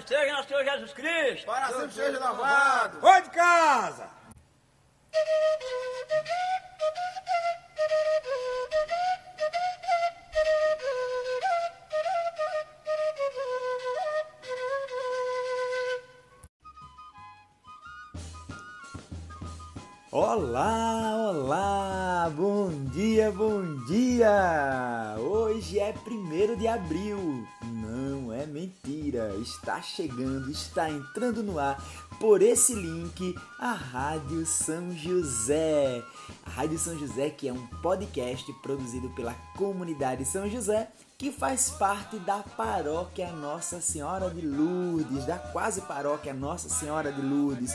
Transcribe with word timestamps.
Louvado 0.00 0.08
seja 0.08 0.32
nosso 0.32 0.48
Senhor 0.48 0.64
Jesus 0.64 0.92
Cristo! 0.92 1.46
Para 1.46 1.68
sempre 1.68 1.92
seja 1.92 2.18
louvado! 2.18 3.00
Vai 3.00 3.22
de 3.22 3.30
casa! 3.30 4.08
Olá, 20.12 21.30
olá, 21.30 22.32
bom 22.34 22.70
dia, 22.86 23.30
bom 23.30 23.84
dia! 23.86 25.16
Hoje 25.18 25.78
é 25.78 25.94
1 26.06 26.56
de 26.56 26.66
abril, 26.66 27.46
é 28.40 28.46
mentira, 28.46 29.34
está 29.36 29.82
chegando, 29.82 30.50
está 30.50 30.88
entrando 30.88 31.42
no 31.42 31.58
ar 31.58 31.82
por 32.18 32.40
esse 32.40 32.74
link 32.74 33.34
a 33.58 33.72
Rádio 33.72 34.46
São 34.46 34.96
José. 34.96 36.02
A 36.44 36.50
Rádio 36.50 36.78
São 36.78 36.98
José, 36.98 37.30
que 37.30 37.48
é 37.48 37.52
um 37.52 37.66
podcast 37.82 38.50
produzido 38.62 39.10
pela 39.10 39.34
comunidade 39.56 40.24
São 40.24 40.48
José, 40.48 40.90
que 41.18 41.30
faz 41.30 41.70
parte 41.70 42.18
da 42.18 42.38
paróquia 42.38 43.30
Nossa 43.30 43.80
Senhora 43.80 44.30
de 44.30 44.40
Lourdes, 44.46 45.26
da 45.26 45.38
quase 45.38 45.82
paróquia 45.82 46.32
Nossa 46.32 46.68
Senhora 46.68 47.12
de 47.12 47.20
Lourdes. 47.20 47.72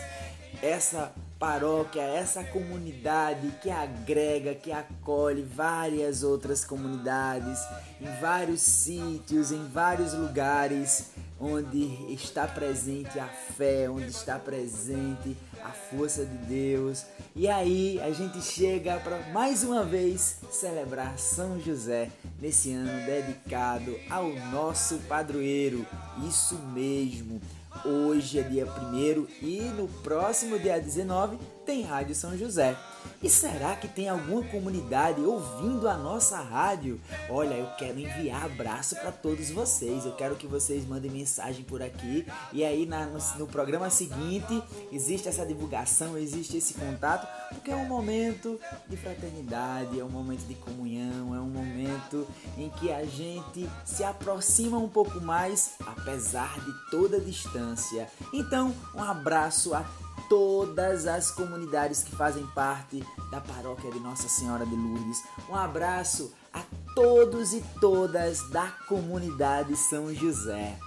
Essa 0.62 1.14
paróquia, 1.40 2.02
essa 2.02 2.44
comunidade 2.44 3.52
que 3.62 3.70
agrega, 3.70 4.56
que 4.56 4.72
acolhe 4.72 5.42
várias 5.42 6.24
outras 6.24 6.64
comunidades 6.64 7.60
em 8.02 8.22
vários 8.22 8.62
sítios, 8.62 9.52
em 9.52 9.66
vários 9.68 10.14
lugares 10.14 11.12
onde 11.40 12.14
está 12.14 12.48
presente 12.48 13.20
a 13.20 13.28
fé, 13.28 13.90
onde 13.90 14.08
está 14.08 14.40
presente 14.40 15.36
a 15.64 15.70
força 15.70 16.26
de 16.26 16.38
Deus. 16.46 17.06
E 17.36 17.48
aí 17.48 18.00
a 18.02 18.12
gente 18.12 18.42
chega 18.42 18.98
para 19.00 19.20
mais 19.34 19.64
uma 19.64 19.84
vez 19.84 20.38
celebrar 20.52 21.20
São 21.20 21.60
José 21.60 22.10
nesse 22.40 22.72
ano 22.72 23.06
dedicado 23.06 23.98
ao 24.10 24.30
nosso 24.52 24.98
padroeiro. 25.10 25.86
Isso 26.28 26.56
mesmo. 26.74 27.42
Hoje 27.86 28.40
é 28.40 28.42
dia 28.42 28.66
1 28.66 29.28
e 29.44 29.62
no 29.78 29.88
próximo 30.02 30.58
dia 30.58 30.80
19 30.80 31.38
tem 31.66 31.82
Rádio 31.82 32.16
São 32.16 32.38
José. 32.38 32.78
E 33.22 33.30
será 33.30 33.76
que 33.76 33.88
tem 33.88 34.08
alguma 34.08 34.44
comunidade 34.44 35.22
ouvindo 35.22 35.88
a 35.88 35.98
nossa 35.98 36.38
rádio? 36.38 37.00
Olha, 37.30 37.56
eu 37.56 37.68
quero 37.78 38.00
enviar 38.00 38.46
abraço 38.46 38.96
para 38.96 39.12
todos 39.12 39.50
vocês. 39.50 40.06
Eu 40.06 40.12
quero 40.14 40.36
que 40.36 40.48
vocês 40.48 40.86
mandem 40.86 41.10
mensagem 41.10 41.64
por 41.64 41.82
aqui. 41.82 42.26
E 42.54 42.64
aí 42.64 42.86
na, 42.86 43.06
no, 43.06 43.20
no 43.38 43.48
programa 43.48 43.90
seguinte 43.90 44.62
existe 44.92 45.28
essa 45.28 45.46
divulgação, 45.46 46.18
existe 46.18 46.58
esse 46.58 46.76
contato, 46.76 47.28
porque 47.50 47.72
é 47.72 47.76
um 47.76 47.88
momento 47.88 48.60
de 48.88 48.98
fraternidade, 48.98 50.00
é 50.00 50.04
um 50.04 50.10
momento 50.10 50.46
de 50.46 50.56
comunhão, 50.56 51.34
é 51.36 51.40
um 51.40 51.50
momento 51.50 52.28
em 52.58 52.70
que 52.70 52.92
a 52.92 53.06
gente 53.06 53.68
se 53.84 54.04
aproxima 54.04 54.78
um 54.78 54.90
pouco 54.90 55.20
mais, 55.20 55.74
apesar 55.86 56.60
de 56.60 56.72
toda 56.92 57.18
a 57.18 57.20
distância. 57.20 58.08
Então, 58.34 58.74
um 58.94 59.04
abraço 59.04 59.74
a 59.74 59.84
todas 60.30 61.08
as 61.08 61.32
comunidades 61.32 62.04
que 62.04 62.16
fazem 62.16 62.46
parte 62.48 63.04
da 63.32 63.40
paróquia 63.42 63.92
de 63.92 64.00
Nossa 64.00 64.28
Senhora 64.28 64.66
de 64.66 64.76
Lourdes. 64.76 65.24
Um 65.50 65.56
abraço 65.56 66.34
a 66.54 66.62
todos 66.94 67.54
e 67.54 67.64
todas 67.80 68.50
da 68.50 68.68
comunidade 68.88 69.76
São 69.76 70.14
José. 70.14 70.78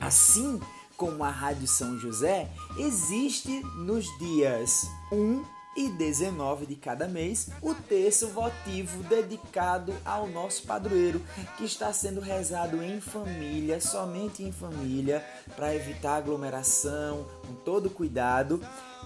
Assim 0.00 0.60
como 0.96 1.24
a 1.24 1.30
Rádio 1.30 1.66
São 1.66 1.98
José, 1.98 2.50
existe 2.78 3.60
nos 3.76 4.06
dias 4.18 4.86
1 5.12 5.53
e 5.76 5.88
19 5.88 6.66
de 6.66 6.76
cada 6.76 7.08
mês 7.08 7.48
o 7.60 7.74
terço 7.74 8.28
votivo 8.28 9.02
dedicado 9.04 9.94
ao 10.04 10.26
nosso 10.26 10.62
padroeiro, 10.62 11.20
que 11.56 11.64
está 11.64 11.92
sendo 11.92 12.20
rezado 12.20 12.82
em 12.82 13.00
família, 13.00 13.80
somente 13.80 14.42
em 14.42 14.52
família, 14.52 15.24
para 15.56 15.74
evitar 15.74 16.16
aglomeração, 16.16 17.26
com 17.46 17.54
todo 17.64 17.90
cuidado, 17.90 18.60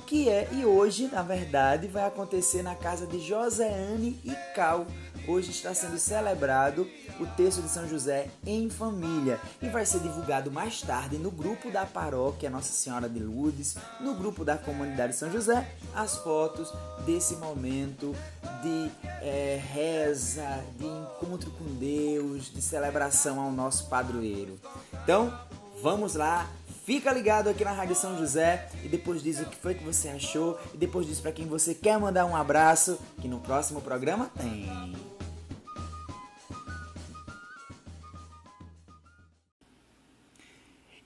que 0.07 0.29
é 0.29 0.49
e 0.53 0.65
hoje, 0.65 1.09
na 1.13 1.23
verdade, 1.23 1.89
vai 1.89 2.07
acontecer 2.07 2.63
na 2.63 2.75
casa 2.75 3.07
de 3.07 3.19
Joséane 3.21 4.19
e 4.25 4.33
Cal 4.55 4.87
hoje 5.29 5.51
está 5.51 5.75
sendo 5.75 5.99
celebrado 5.99 6.89
o 7.21 7.27
texto 7.27 7.61
de 7.61 7.69
São 7.69 7.87
José 7.87 8.29
em 8.47 8.71
família 8.71 9.39
e 9.61 9.69
vai 9.69 9.85
ser 9.85 10.01
divulgado 10.01 10.51
mais 10.51 10.81
tarde 10.81 11.19
no 11.19 11.31
grupo 11.31 11.71
da 11.71 11.85
paróquia 11.85 12.49
Nossa 12.49 12.73
Senhora 12.73 13.09
de 13.09 13.21
Lourdes, 13.21 13.77
no 14.01 14.15
grupo 14.15 14.45
da 14.45 14.57
comunidade 14.57 15.15
São 15.15 15.31
José, 15.31 15.71
as 15.95 16.17
fotos 16.17 16.73
desse 17.05 17.37
momento 17.37 18.15
de 18.63 18.91
é, 19.21 19.61
reza, 19.73 20.65
de 20.79 20.87
encontro 20.87 21.51
com 21.51 21.65
Deus, 21.75 22.51
de 22.51 22.63
celebração 22.63 23.39
ao 23.39 23.53
nosso 23.53 23.89
padroeiro. 23.89 24.59
Então, 25.05 25.39
vamos 25.83 26.15
lá 26.15 26.49
Fica 26.89 27.13
ligado 27.13 27.51
aqui 27.51 27.63
na 27.67 27.73
Rádio 27.73 27.95
São 27.95 28.17
José 28.17 28.67
e 28.83 28.89
depois 28.89 29.23
diz 29.23 29.39
o 29.41 29.45
que 29.45 29.57
foi 29.57 29.75
que 29.75 29.85
você 29.85 30.09
achou 30.09 30.59
e 30.73 30.79
depois 30.79 31.07
diz 31.07 31.21
para 31.21 31.31
quem 31.31 31.47
você 31.47 31.75
quer 31.75 31.99
mandar 31.99 32.25
um 32.25 32.35
abraço, 32.35 32.99
que 33.21 33.29
no 33.29 33.41
próximo 33.41 33.83
programa 33.83 34.31
tem. 34.35 34.98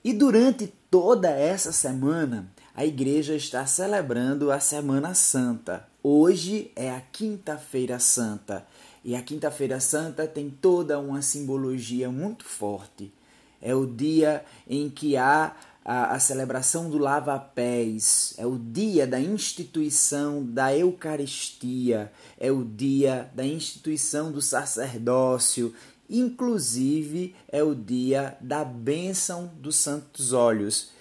E 0.03 0.11
durante 0.11 0.67
toda 0.91 1.29
essa 1.29 1.71
semana, 1.71 2.51
a 2.75 2.85
igreja 2.85 3.35
está 3.35 3.65
celebrando 3.65 4.51
a 4.51 4.59
Semana 4.59 5.13
Santa. 5.13 5.87
Hoje 6.03 6.71
é 6.75 6.91
a 6.91 6.99
Quinta-feira 6.99 7.97
Santa. 7.99 8.67
E 9.01 9.15
a 9.15 9.21
Quinta-feira 9.21 9.79
Santa 9.79 10.27
tem 10.27 10.49
toda 10.49 10.99
uma 10.99 11.21
simbologia 11.21 12.11
muito 12.11 12.43
forte. 12.43 13.13
É 13.61 13.73
o 13.73 13.85
dia 13.85 14.43
em 14.67 14.89
que 14.89 15.15
há 15.15 15.55
a, 15.85 16.15
a 16.15 16.19
celebração 16.19 16.89
do 16.89 16.97
lava-pés, 16.97 18.33
é 18.37 18.45
o 18.45 18.57
dia 18.57 19.07
da 19.07 19.21
instituição 19.21 20.43
da 20.45 20.75
Eucaristia, 20.75 22.11
é 22.37 22.51
o 22.51 22.65
dia 22.65 23.31
da 23.33 23.45
instituição 23.45 24.33
do 24.33 24.41
sacerdócio 24.41 25.73
Inclusive 26.09 27.35
é 27.47 27.63
o 27.63 27.73
dia 27.73 28.37
da 28.41 28.63
bênção 28.63 29.51
dos 29.59 29.77
santos 29.77 30.33
olhos. 30.33 30.91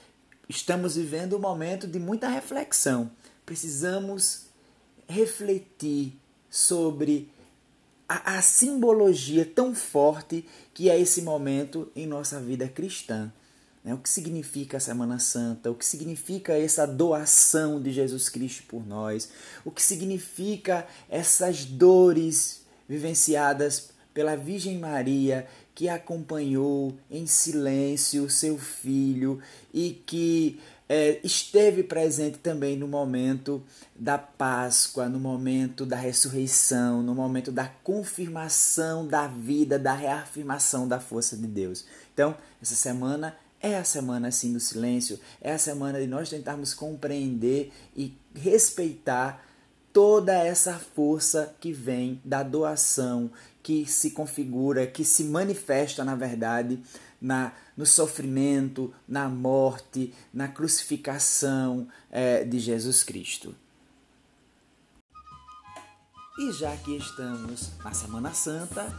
Estamos 0.49 0.97
vivendo 0.97 1.37
um 1.37 1.41
momento 1.41 1.87
de 1.87 1.99
muita 1.99 2.29
reflexão. 2.29 3.11
Precisamos 3.45 4.47
refletir 5.09 6.17
sobre 6.49 7.31
a, 8.09 8.37
a, 8.37 8.43
simbologia 8.43 9.45
tão 9.45 9.75
forte 9.75 10.47
que 10.75 10.91
é 10.91 11.01
esse 11.01 11.23
momento 11.23 11.91
em 11.97 12.07
nossa 12.07 12.41
vida 12.41 12.69
cristã. 12.69 13.33
Né? 13.83 13.95
O 13.95 13.99
que 13.99 14.09
significa 14.09 14.77
a 14.77 14.81
Semana 14.81 15.19
Santa? 15.19 15.71
O 15.71 15.75
que 15.75 15.85
significa 15.85 16.53
essa 16.53 16.87
doação 16.87 17.81
de 17.81 17.91
Jesus 17.91 18.29
Cristo 18.29 18.65
por 18.69 18.87
nós? 18.87 19.31
O 19.65 19.71
que 19.71 19.83
significa 19.83 20.87
essas 21.09 21.65
dores 21.65 22.63
vivenciadas 22.89 23.92
pela 24.13 24.37
Virgem 24.37 24.79
Maria 24.79 25.47
que 25.75 25.89
acompanhou 25.89 26.95
em 27.11 27.27
silêncio 27.27 28.29
seu 28.29 28.59
filho 28.59 29.41
e 29.73 30.03
que 30.07 30.61
é, 30.89 31.19
esteve 31.25 31.83
presente 31.83 32.39
também 32.39 32.77
no 32.77 32.87
momento 32.87 33.63
da 33.97 34.19
Páscoa, 34.19 35.09
no 35.09 35.19
momento 35.19 35.87
da 35.87 35.97
ressurreição, 35.97 37.03
no 37.03 37.15
momento 37.15 37.51
da 37.51 37.67
confirmação 37.83 39.07
da 39.07 39.27
vida, 39.27 39.79
da 39.79 39.95
reafirmação 39.95 40.87
da 40.87 41.01
força 41.01 41.37
de 41.37 41.47
Deus. 41.47 41.87
Então, 42.13 42.37
essa 42.61 42.75
semana 42.75 43.35
é 43.59 43.77
a 43.77 43.85
semana 43.85 44.29
assim 44.29 44.53
do 44.53 44.61
silêncio, 44.61 45.19
é 45.41 45.53
a 45.53 45.59
semana 45.59 45.99
de 45.99 46.07
nós 46.07 46.29
tentarmos 46.29 46.75
compreender 46.75 47.73
e 47.97 48.15
respeitar 48.35 49.43
toda 49.93 50.33
essa 50.33 50.75
força 50.75 51.55
que 51.61 51.73
vem 51.73 52.21
da 52.25 52.43
doação, 52.43 53.31
que 53.63 53.87
se 53.87 54.11
configura, 54.11 54.87
que 54.87 55.05
se 55.05 55.25
manifesta, 55.25 56.05
na 56.05 56.15
verdade, 56.15 56.83
na, 57.21 57.53
no 57.77 57.87
sofrimento, 57.87 58.93
na 59.07 59.29
morte, 59.29 60.13
na 60.33 60.49
crucificação 60.49 61.87
é, 62.11 62.45
de 62.45 62.59
Jesus 62.59 63.05
Cristo. 63.05 63.55
E 66.39 66.51
já 66.51 66.75
que 66.79 66.97
estamos 66.97 67.71
na 67.85 67.93
Semana 67.93 68.33
Santa, 68.33 68.91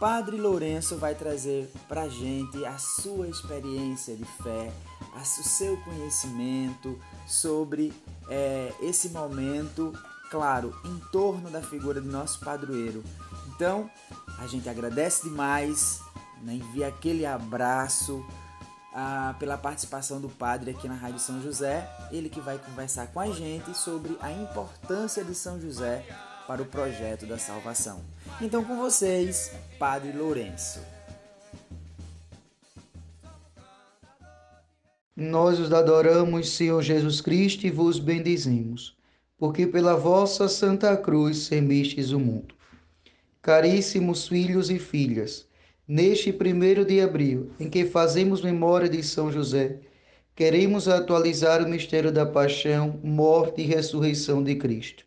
Padre 0.00 0.38
Lourenço 0.38 0.96
vai 0.96 1.14
trazer 1.14 1.70
para 1.86 2.08
gente 2.08 2.64
a 2.64 2.78
sua 2.78 3.28
experiência 3.28 4.16
de 4.16 4.24
fé, 4.42 4.72
o 5.14 5.24
seu 5.24 5.76
conhecimento 5.82 6.98
sobre 7.26 7.92
é, 8.28 8.72
esse 8.80 9.10
momento 9.10 9.92
claro, 10.30 10.74
em 10.84 10.98
torno 11.10 11.50
da 11.50 11.62
figura 11.62 12.00
do 12.00 12.10
nosso 12.10 12.40
padroeiro. 12.40 13.02
Então, 13.54 13.90
a 14.38 14.46
gente 14.46 14.68
agradece 14.68 15.28
demais, 15.28 16.00
né? 16.42 16.54
envia 16.54 16.88
aquele 16.88 17.24
abraço 17.24 18.24
ah, 18.92 19.34
pela 19.38 19.56
participação 19.56 20.20
do 20.20 20.28
padre 20.28 20.70
aqui 20.70 20.88
na 20.88 20.94
Rádio 20.94 21.18
São 21.18 21.40
José, 21.42 21.88
ele 22.10 22.28
que 22.28 22.40
vai 22.40 22.58
conversar 22.58 23.08
com 23.08 23.20
a 23.20 23.30
gente 23.30 23.76
sobre 23.76 24.16
a 24.20 24.30
importância 24.30 25.24
de 25.24 25.34
São 25.34 25.60
José 25.60 26.04
para 26.46 26.62
o 26.62 26.66
projeto 26.66 27.26
da 27.26 27.38
salvação. 27.38 28.00
Então, 28.40 28.64
com 28.64 28.76
vocês, 28.76 29.52
Padre 29.78 30.12
Lourenço. 30.12 30.80
Nós 35.14 35.58
os 35.58 35.72
adoramos, 35.72 36.50
Senhor 36.50 36.80
Jesus 36.80 37.20
Cristo, 37.20 37.66
e 37.66 37.70
vos 37.70 37.98
bendizemos, 37.98 38.96
porque 39.36 39.66
pela 39.66 39.96
vossa 39.96 40.48
Santa 40.48 40.96
Cruz 40.96 41.48
remistes 41.48 42.12
o 42.12 42.20
mundo. 42.20 42.57
Caríssimos 43.48 44.28
filhos 44.28 44.68
e 44.68 44.78
filhas, 44.78 45.46
neste 45.88 46.30
primeiro 46.30 46.84
de 46.84 47.00
abril, 47.00 47.50
em 47.58 47.70
que 47.70 47.86
fazemos 47.86 48.42
memória 48.42 48.90
de 48.90 49.02
São 49.02 49.32
José, 49.32 49.78
queremos 50.36 50.86
atualizar 50.86 51.64
o 51.64 51.66
mistério 51.66 52.12
da 52.12 52.26
paixão, 52.26 53.00
morte 53.02 53.62
e 53.62 53.64
ressurreição 53.64 54.44
de 54.44 54.54
Cristo. 54.54 55.06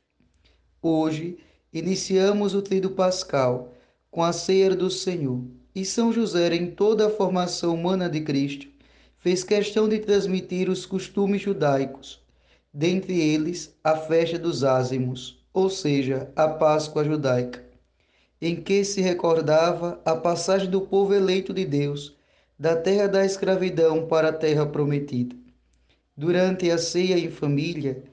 Hoje, 0.82 1.38
iniciamos 1.72 2.56
o 2.56 2.64
trido 2.64 2.90
pascal 2.90 3.76
com 4.10 4.24
a 4.24 4.34
ceia 4.34 4.76
do 4.76 4.90
Senhor, 4.90 5.44
e 5.76 5.86
São 5.86 6.12
José, 6.12 6.56
em 6.56 6.72
toda 6.72 7.06
a 7.06 7.12
formação 7.12 7.76
humana 7.76 8.10
de 8.10 8.22
Cristo, 8.22 8.66
fez 9.20 9.44
questão 9.44 9.88
de 9.88 10.00
transmitir 10.00 10.68
os 10.68 10.84
costumes 10.84 11.44
judaicos, 11.44 12.20
dentre 12.74 13.22
eles 13.22 13.78
a 13.84 13.96
festa 13.96 14.40
dos 14.40 14.64
ázimos, 14.64 15.46
ou 15.54 15.70
seja, 15.70 16.32
a 16.36 16.48
Páscoa 16.48 17.06
judaica, 17.06 17.70
em 18.42 18.56
que 18.56 18.84
se 18.84 19.02
recordava 19.02 20.02
a 20.04 20.16
passagem 20.16 20.70
do 20.70 20.82
povo 20.82 21.14
eleito 21.14 21.54
de 21.54 21.64
Deus 21.64 22.18
da 22.58 22.76
terra 22.76 23.08
da 23.08 23.26
escravidão 23.26 24.06
para 24.06 24.30
a 24.30 24.34
terra 24.34 24.66
prometida. 24.66 25.36
Durante 26.16 26.70
a 26.70 26.78
ceia 26.78 27.18
em 27.18 27.30
família, 27.30 28.04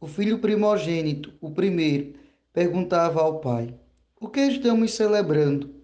o 0.00 0.06
filho 0.06 0.38
primogênito, 0.38 1.32
o 1.40 1.50
primeiro, 1.50 2.14
perguntava 2.52 3.20
ao 3.20 3.38
pai: 3.40 3.74
O 4.20 4.28
que 4.28 4.40
estamos 4.40 4.94
celebrando? 4.94 5.74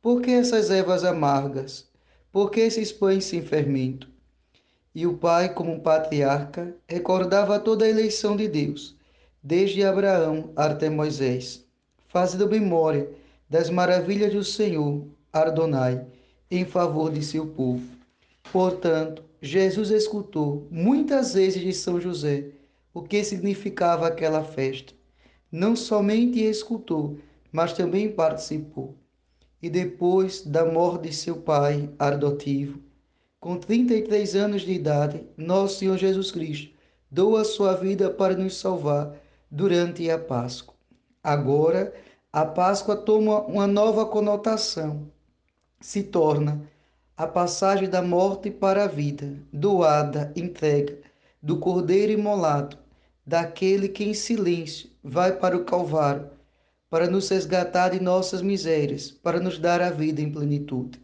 Por 0.00 0.20
que 0.22 0.30
essas 0.30 0.70
ervas 0.70 1.04
amargas? 1.04 1.86
Por 2.32 2.50
que 2.50 2.60
esses 2.60 2.90
pães 2.90 3.24
sem 3.24 3.42
fermento? 3.42 4.08
E 4.94 5.06
o 5.06 5.16
pai, 5.16 5.52
como 5.54 5.80
patriarca, 5.80 6.74
recordava 6.88 7.58
toda 7.60 7.84
a 7.84 7.88
eleição 7.88 8.36
de 8.36 8.48
Deus, 8.48 8.96
desde 9.42 9.84
Abraão 9.84 10.52
até 10.56 10.90
Moisés, 10.90 11.64
fazendo 12.08 12.48
memória 12.48 13.08
das 13.48 13.70
maravilhas 13.70 14.32
do 14.32 14.44
Senhor, 14.44 15.06
Ardonai, 15.32 16.06
em 16.50 16.64
favor 16.64 17.10
de 17.10 17.22
seu 17.24 17.46
povo. 17.46 17.86
Portanto, 18.52 19.22
Jesus 19.40 19.90
escutou 19.90 20.66
muitas 20.70 21.34
vezes 21.34 21.62
de 21.62 21.72
São 21.72 22.00
José 22.00 22.46
o 22.92 23.02
que 23.02 23.22
significava 23.22 24.06
aquela 24.06 24.42
festa. 24.42 24.92
Não 25.50 25.76
somente 25.76 26.40
escutou, 26.40 27.18
mas 27.52 27.72
também 27.72 28.10
participou. 28.10 28.94
E 29.62 29.70
depois 29.70 30.42
da 30.42 30.64
morte 30.64 31.08
de 31.08 31.14
seu 31.14 31.36
pai 31.36 31.88
adotivo, 31.98 32.80
com 33.40 33.56
33 33.56 34.34
anos 34.34 34.62
de 34.62 34.72
idade, 34.72 35.24
nosso 35.36 35.78
Senhor 35.78 35.96
Jesus 35.96 36.30
Cristo 36.30 36.72
doa 37.10 37.44
sua 37.44 37.74
vida 37.74 38.10
para 38.10 38.36
nos 38.36 38.56
salvar 38.56 39.14
durante 39.50 40.10
a 40.10 40.18
Páscoa. 40.18 40.74
Agora, 41.22 41.94
a 42.30 42.44
Páscoa 42.44 42.94
toma 42.94 43.40
uma 43.42 43.66
nova 43.66 44.04
conotação. 44.04 45.10
Se 45.80 46.02
torna 46.02 46.68
a 47.16 47.26
passagem 47.26 47.88
da 47.88 48.02
morte 48.02 48.50
para 48.50 48.84
a 48.84 48.86
vida, 48.86 49.42
doada, 49.50 50.30
entrega 50.36 50.98
do 51.42 51.58
Cordeiro 51.58 52.12
imolado, 52.12 52.76
daquele 53.26 53.88
que 53.88 54.04
em 54.04 54.12
silêncio 54.12 54.90
vai 55.02 55.32
para 55.32 55.56
o 55.56 55.64
Calvário, 55.64 56.30
para 56.90 57.08
nos 57.08 57.30
resgatar 57.30 57.90
de 57.90 58.00
nossas 58.00 58.42
misérias, 58.42 59.10
para 59.10 59.40
nos 59.40 59.58
dar 59.58 59.80
a 59.80 59.90
vida 59.90 60.20
em 60.20 60.30
plenitude. 60.30 61.00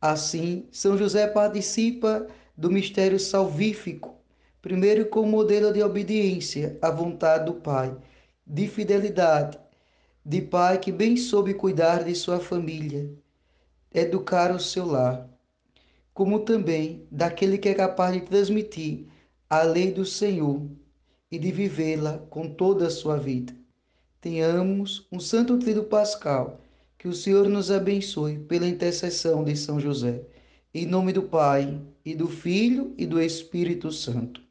Assim, 0.00 0.66
São 0.70 0.96
José 0.96 1.26
participa 1.26 2.28
do 2.56 2.70
mistério 2.70 3.18
salvífico, 3.18 4.14
primeiro 4.62 5.06
como 5.06 5.28
modelo 5.28 5.72
de 5.72 5.82
obediência 5.82 6.78
à 6.80 6.90
vontade 6.90 7.46
do 7.46 7.54
Pai, 7.54 7.96
de 8.46 8.68
fidelidade, 8.68 9.58
de 10.28 10.42
pai 10.42 10.76
que 10.76 10.92
bem 10.92 11.16
soube 11.16 11.54
cuidar 11.54 12.04
de 12.04 12.14
sua 12.14 12.38
família, 12.38 13.10
educar 13.94 14.54
o 14.54 14.60
seu 14.60 14.84
lar, 14.84 15.26
como 16.12 16.40
também 16.40 17.06
daquele 17.10 17.56
que 17.56 17.70
é 17.70 17.72
capaz 17.72 18.12
de 18.12 18.20
transmitir 18.20 19.06
a 19.48 19.62
lei 19.62 19.90
do 19.90 20.04
Senhor 20.04 20.68
e 21.30 21.38
de 21.38 21.50
vivê-la 21.50 22.18
com 22.28 22.46
toda 22.46 22.88
a 22.88 22.90
sua 22.90 23.16
vida. 23.16 23.56
Tenhamos 24.20 25.08
um 25.10 25.18
santo 25.18 25.56
trido 25.56 25.84
pascal 25.84 26.60
que 26.98 27.08
o 27.08 27.14
Senhor 27.14 27.48
nos 27.48 27.70
abençoe 27.70 28.38
pela 28.38 28.68
intercessão 28.68 29.42
de 29.42 29.56
São 29.56 29.80
José. 29.80 30.26
Em 30.74 30.84
nome 30.84 31.10
do 31.10 31.22
Pai, 31.22 31.80
e 32.04 32.14
do 32.14 32.28
Filho 32.28 32.92
e 32.98 33.06
do 33.06 33.18
Espírito 33.18 33.90
Santo. 33.90 34.42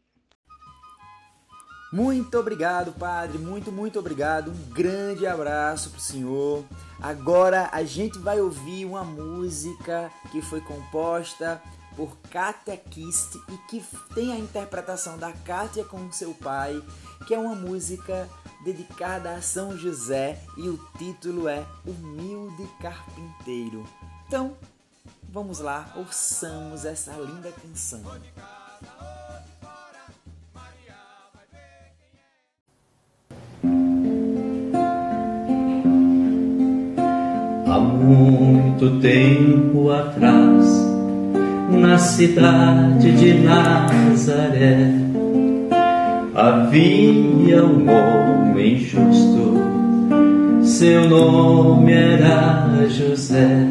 Muito 1.91 2.37
obrigado, 2.37 2.91
Padre. 2.91 3.37
Muito, 3.37 3.71
muito 3.71 3.99
obrigado. 3.99 4.51
Um 4.51 4.73
grande 4.73 5.25
abraço 5.25 5.89
para 5.89 5.99
o 5.99 6.01
senhor. 6.01 6.65
Agora 7.01 7.69
a 7.71 7.83
gente 7.83 8.17
vai 8.19 8.41
ouvir 8.41 8.85
uma 8.85 9.03
música 9.03 10.11
que 10.31 10.41
foi 10.41 10.59
composta 10.61 11.61
por 11.95 12.15
Katia 12.29 12.77
Kist 12.77 13.35
e 13.49 13.57
que 13.69 13.83
tem 14.13 14.31
a 14.31 14.37
interpretação 14.37 15.17
da 15.17 15.31
Katia 15.31 15.83
com 15.83 16.11
seu 16.11 16.33
pai, 16.33 16.81
que 17.25 17.33
é 17.33 17.39
uma 17.39 17.55
música 17.55 18.29
dedicada 18.63 19.33
a 19.33 19.41
São 19.41 19.77
José 19.77 20.39
e 20.57 20.69
o 20.69 20.77
título 20.97 21.47
é 21.47 21.65
Humilde 21.85 22.67
Carpinteiro. 22.81 23.83
Então, 24.27 24.55
vamos 25.29 25.59
lá, 25.59 25.91
ouçamos 25.95 26.85
essa 26.85 27.13
linda 27.13 27.51
canção. 27.51 28.03
Muito 38.77 38.99
tempo 38.99 39.89
atrás 39.89 40.87
na 41.71 41.97
cidade 41.97 43.11
de 43.11 43.33
Nazaré. 43.33 44.91
Havia 46.35 47.65
um 47.65 47.87
homem 47.89 48.77
justo, 48.77 49.57
seu 50.61 51.09
nome 51.09 51.91
era 51.91 52.87
José, 52.87 53.65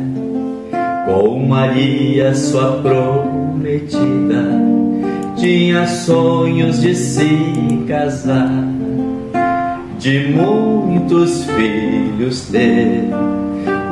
com 1.06 1.38
Maria, 1.46 2.34
sua 2.34 2.82
prometida, 2.82 4.42
tinha 5.36 5.86
sonhos 5.86 6.80
de 6.80 6.96
se 6.96 7.84
casar, 7.86 8.64
de 10.00 10.34
muitos 10.34 11.44
filhos 11.44 12.48
ter, 12.50 13.08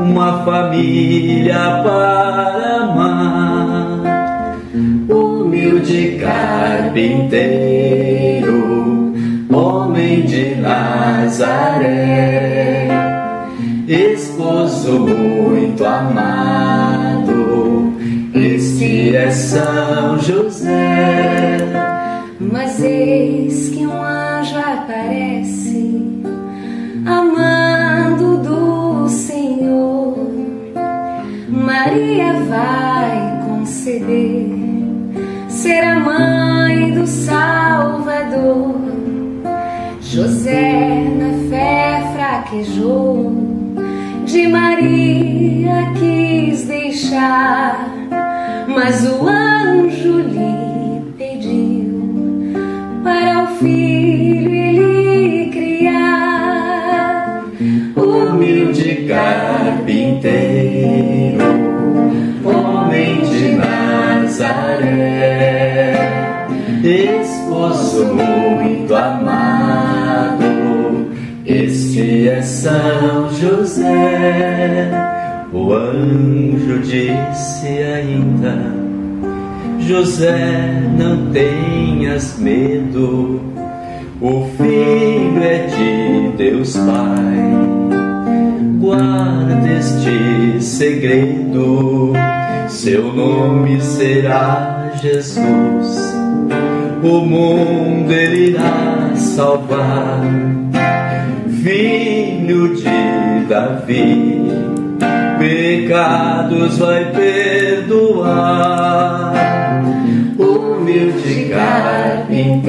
uma 0.01 0.45
família 0.45 1.83
para 1.83 2.83
amar 2.83 4.55
humilde 5.09 6.19
carpinteiro, 6.21 9.15
homem 9.53 10.23
de 10.23 10.55
Nazaré, 10.57 12.89
esposo 13.87 14.99
muito 15.01 15.85
amado, 15.85 17.93
este 18.35 19.17
é 19.17 19.31
São 19.31 20.19
José. 20.19 21.59
Mas 22.41 22.83
eis 22.83 23.69
que 23.71 23.87
um 23.87 24.03
anjo 24.03 24.24
Maria 31.95 32.33
vai 32.49 33.41
conceder 33.47 34.49
ser 35.49 35.85
a 35.85 36.01
mãe 36.01 36.91
do 36.91 37.07
Salvador. 37.07 38.75
José 40.01 41.05
na 41.17 41.49
fé 41.49 42.03
fraquejou, 42.17 43.33
de 44.25 44.49
Maria 44.49 45.93
quis 45.97 46.65
deixar, 46.65 47.89
mas 48.67 49.09
o 49.09 49.29
anjo 49.29 50.19
lhe 50.19 51.01
pediu 51.17 52.51
para 53.05 53.45
o 53.45 53.47
filho 53.59 54.53
ele 54.53 55.49
criar. 55.53 57.45
Humilde 57.95 59.07
carpinteiro, 59.07 61.64
homem 62.45 63.21
de 63.23 63.53
Nazaré, 63.53 64.75
esposo 66.83 68.07
muito 68.15 68.95
amado, 68.95 70.45
este 71.47 72.29
é 72.29 72.43
São 72.43 73.31
José. 73.33 74.91
O 75.53 75.73
anjo 75.73 76.81
disse 76.81 77.69
ainda: 77.69 78.57
José, 79.79 80.83
não 80.99 81.31
tenhas 81.31 82.39
medo, 82.39 83.41
o 84.21 84.49
filho 84.57 85.43
é 85.43 85.67
de 85.67 86.37
Deus 86.37 86.77
Pai 86.77 87.84
Guarda 88.85 89.79
este 89.79 90.63
segredo, 90.63 92.13
seu 92.69 93.11
nome 93.15 93.81
será 93.81 94.93
Jesus. 95.01 96.15
O 97.03 97.25
mundo 97.25 98.13
ele 98.13 98.51
irá 98.51 99.13
salvar 99.17 100.21
filho 101.63 102.77
de 102.77 103.47
Davi, 103.49 104.53
pecados 105.39 106.77
vai 106.77 107.11
perdoar. 107.11 108.53
Humilde 110.39 111.49
carpinteiro, 111.49 112.64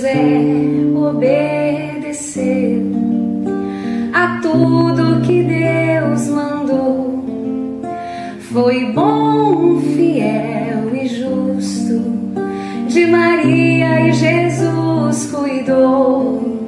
José 0.00 0.16
obedeceu 0.96 2.90
a 4.14 4.40
tudo 4.40 5.20
que 5.20 5.42
Deus 5.42 6.26
mandou. 6.28 7.22
Foi 8.50 8.92
bom, 8.92 9.78
fiel 9.94 10.94
e 10.94 11.06
justo. 11.06 12.02
De 12.88 13.06
Maria 13.08 14.08
e 14.08 14.12
Jesus 14.12 15.30
cuidou. 15.30 16.66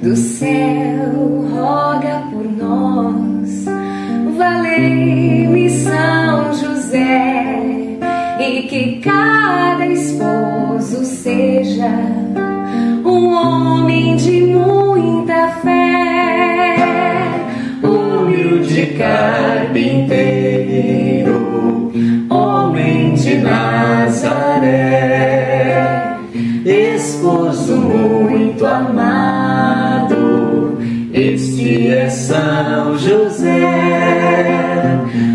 Do 0.00 0.14
céu 0.14 1.44
roga 1.52 2.22
por 2.30 2.44
nós. 2.44 3.64
Valei-me 4.36 5.68
São 5.68 6.54
José. 6.54 7.98
E 8.38 8.62
que 8.68 9.00
cada 9.00 9.84
esposo 9.86 11.04
seja 11.04 12.21
um 13.12 13.34
homem 13.34 14.16
de 14.16 14.40
muita 14.40 15.48
fé, 15.62 16.76
humilde 17.82 18.86
carpinteiro, 18.96 21.92
homem 22.30 23.12
de 23.14 23.36
Nazaré, 23.36 24.70
esposo 26.64 27.76
muito 27.76 28.64
amado, 28.64 30.78
este 31.12 31.88
é 31.88 32.08
São 32.08 32.96
José, 32.96 33.60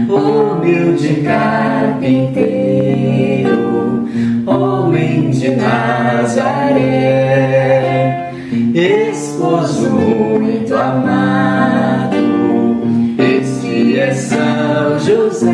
humilde 0.09 1.21
carpinteiro, 1.21 4.07
homem 4.47 5.29
de 5.29 5.51
Nazaré, 5.51 7.46
amado, 10.75 12.15
este 13.19 13.97
é 13.97 14.13
São 14.13 14.99
José. 14.99 15.47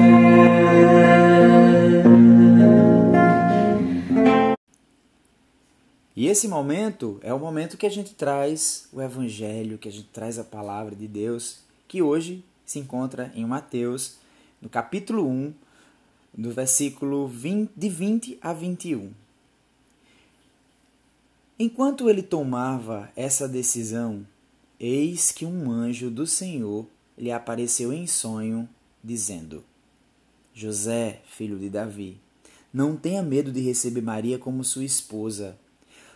E 6.15 6.27
esse 6.27 6.47
momento 6.47 7.19
é 7.21 7.33
o 7.33 7.39
momento 7.39 7.75
que 7.77 7.85
a 7.85 7.89
gente 7.89 8.13
traz 8.13 8.87
o 8.93 9.01
Evangelho, 9.01 9.77
que 9.77 9.89
a 9.89 9.91
gente 9.91 10.07
traz 10.07 10.39
a 10.39 10.43
palavra 10.43 10.95
de 10.95 11.07
Deus, 11.07 11.59
que 11.87 12.01
hoje 12.01 12.43
se 12.65 12.79
encontra 12.79 13.31
em 13.35 13.45
Mateus, 13.45 14.17
no 14.61 14.69
capítulo 14.69 15.27
1, 15.27 15.53
do 16.35 16.51
versículo 16.51 17.27
20, 17.27 17.71
de 17.75 17.89
20 17.89 18.37
a 18.41 18.53
21. 18.53 19.11
Enquanto 21.59 22.09
ele 22.09 22.23
tomava 22.23 23.11
essa 23.15 23.47
decisão, 23.47 24.25
eis 24.79 25.31
que 25.31 25.45
um 25.45 25.71
anjo 25.71 26.09
do 26.09 26.25
Senhor 26.25 26.87
lhe 27.17 27.31
apareceu 27.31 27.93
em 27.93 28.07
sonho, 28.07 28.67
dizendo: 29.03 29.63
José, 30.53 31.21
filho 31.25 31.57
de 31.57 31.69
Davi, 31.69 32.19
não 32.73 32.95
tenha 32.95 33.21
medo 33.21 33.51
de 33.51 33.61
receber 33.61 34.01
Maria 34.01 34.37
como 34.37 34.63
sua 34.63 34.83
esposa, 34.83 35.57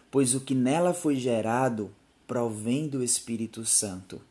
pois 0.10 0.34
o 0.34 0.42
que 0.42 0.56
nela 0.56 0.94
foi 0.94 1.16
gerado 1.16 1.92
provém 2.26 2.88
do 2.88 3.04
Espírito 3.04 3.66
Santo. 3.66 4.22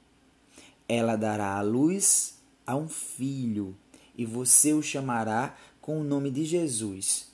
Ela 0.88 1.16
dará 1.16 1.56
à 1.56 1.62
luz 1.62 2.38
a 2.66 2.76
um 2.76 2.88
filho, 2.88 3.76
e 4.16 4.25
você 4.25 4.73
o 4.73 4.83
chamará 4.83 5.56
com 5.80 6.00
o 6.00 6.04
nome 6.04 6.30
de 6.30 6.45
Jesus, 6.45 7.33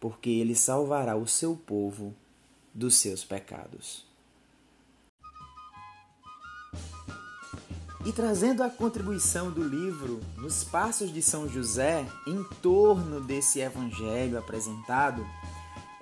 porque 0.00 0.30
ele 0.30 0.54
salvará 0.54 1.16
o 1.16 1.26
seu 1.26 1.54
povo 1.54 2.14
dos 2.72 2.96
seus 2.96 3.24
pecados. 3.24 4.04
E 8.04 8.12
trazendo 8.12 8.62
a 8.62 8.68
contribuição 8.68 9.50
do 9.50 9.66
livro 9.66 10.20
Nos 10.36 10.62
Passos 10.62 11.10
de 11.10 11.22
São 11.22 11.48
José, 11.48 12.06
em 12.26 12.44
torno 12.60 13.18
desse 13.18 13.60
evangelho 13.60 14.38
apresentado, 14.38 15.26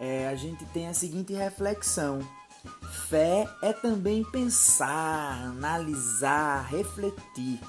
é, 0.00 0.26
a 0.26 0.34
gente 0.34 0.64
tem 0.66 0.88
a 0.88 0.94
seguinte 0.94 1.32
reflexão. 1.32 2.18
Fé 3.08 3.48
é 3.62 3.72
também 3.72 4.24
pensar, 4.24 5.44
analisar, 5.44 6.66
refletir. 6.68 7.60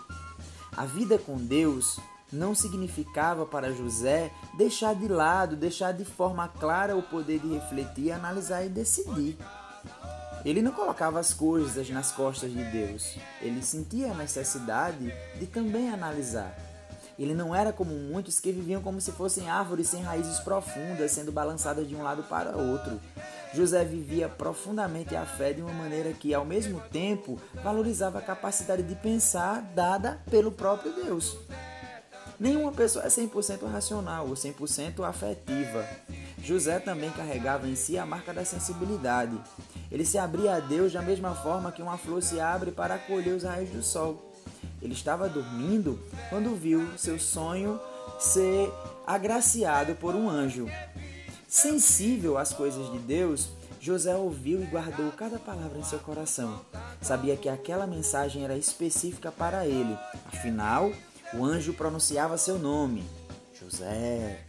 A 0.76 0.84
vida 0.84 1.20
com 1.20 1.38
Deus 1.38 2.00
não 2.32 2.56
significava 2.56 3.46
para 3.46 3.72
José 3.72 4.32
deixar 4.58 4.96
de 4.96 5.08
lado, 5.08 5.56
deixar 5.56 5.92
de 5.92 6.06
forma 6.06 6.48
clara 6.48 6.98
o 6.98 7.04
poder 7.04 7.40
de 7.40 7.54
refletir, 7.54 8.12
analisar 8.12 8.66
e 8.66 8.70
decidir. 8.70 9.38
Ele 10.46 10.62
não 10.62 10.72
colocava 10.72 11.20
as 11.20 11.34
coisas 11.34 11.90
nas 11.90 12.12
costas 12.12 12.52
de 12.52 12.64
Deus. 12.66 13.16
Ele 13.42 13.62
sentia 13.62 14.12
a 14.12 14.16
necessidade 14.16 15.14
de 15.40 15.48
também 15.48 15.90
analisar. 15.90 16.58
Ele 17.18 17.34
não 17.34 17.56
era 17.56 17.72
como 17.72 17.94
muitos 17.94 18.40
que 18.40 18.52
viviam 18.52 18.82
como 18.82 19.00
se 19.00 19.12
fossem 19.12 19.50
árvores 19.50 19.88
sem 19.88 20.02
raízes 20.02 20.40
profundas, 20.40 21.12
sendo 21.12 21.32
balançadas 21.32 21.88
de 21.88 21.96
um 21.96 22.02
lado 22.02 22.24
para 22.24 22.58
outro. 22.58 23.00
José 23.54 23.86
vivia 23.86 24.28
profundamente 24.28 25.16
a 25.16 25.26
fé 25.26 25.54
de 25.54 25.62
uma 25.62 25.72
maneira 25.72 26.12
que, 26.12 26.34
ao 26.34 26.44
mesmo 26.44 26.82
tempo, 26.92 27.40
valorizava 27.64 28.18
a 28.18 28.22
capacidade 28.22 28.82
de 28.82 28.96
pensar 28.96 29.62
dada 29.76 30.20
pelo 30.30 30.52
próprio 30.52 30.92
Deus. 30.92 31.38
Nenhuma 32.44 32.74
pessoa 32.74 33.06
é 33.06 33.08
100% 33.08 33.72
racional 33.72 34.28
ou 34.28 34.34
100% 34.34 35.08
afetiva. 35.08 35.88
José 36.44 36.78
também 36.78 37.10
carregava 37.10 37.70
em 37.70 37.74
si 37.74 37.98
a 37.98 38.06
marca 38.06 38.34
da 38.34 38.44
sensibilidade. 38.44 39.40
Ele 39.90 40.04
se 40.04 40.18
abria 40.18 40.56
a 40.56 40.60
Deus 40.60 40.92
da 40.92 41.02
mesma 41.02 41.34
forma 41.34 41.72
que 41.72 41.82
uma 41.82 41.98
flor 41.98 42.22
se 42.22 42.42
abre 42.42 42.70
para 42.70 42.96
acolher 42.96 43.34
os 43.34 43.44
raios 43.44 43.70
do 43.70 43.82
sol. 43.82 44.30
Ele 44.82 44.92
estava 44.92 45.30
dormindo 45.30 45.98
quando 46.30 46.54
viu 46.54 46.86
seu 46.98 47.18
sonho 47.18 47.80
ser 48.20 48.70
agraciado 49.08 49.96
por 49.96 50.14
um 50.14 50.30
anjo. 50.30 50.68
Sensível 51.48 52.38
às 52.38 52.52
coisas 52.52 52.92
de 52.92 53.00
Deus, 53.00 53.52
José 53.80 54.18
ouviu 54.18 54.62
e 54.62 54.66
guardou 54.66 55.10
cada 55.14 55.40
palavra 55.40 55.80
em 55.80 55.84
seu 55.84 56.00
coração. 56.00 56.60
Sabia 57.02 57.38
que 57.38 57.48
aquela 57.48 57.88
mensagem 57.88 58.44
era 58.44 58.58
específica 58.58 59.32
para 59.32 59.66
ele. 59.66 59.98
Afinal, 60.26 60.92
o 61.34 61.46
anjo 61.46 61.74
pronunciava 61.74 62.38
seu 62.38 62.58
nome: 62.58 63.04
José. 63.60 64.46